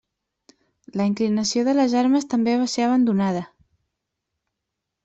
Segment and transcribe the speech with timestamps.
[1.01, 3.47] La inclinació de les armes també va ser abandonada.